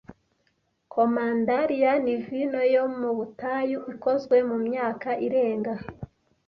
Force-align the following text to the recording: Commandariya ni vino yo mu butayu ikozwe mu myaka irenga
Commandariya 0.93 1.91
ni 2.03 2.15
vino 2.25 2.61
yo 2.75 2.85
mu 2.99 3.09
butayu 3.17 3.77
ikozwe 3.93 4.35
mu 4.49 4.57
myaka 4.65 5.09
irenga 5.25 5.73